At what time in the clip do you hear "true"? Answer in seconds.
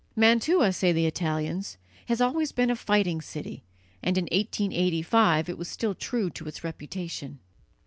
5.93-6.31